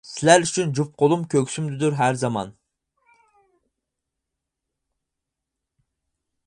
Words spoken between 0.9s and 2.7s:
قولۇم، كۆكسۈمدىدۇر ھەر زامان.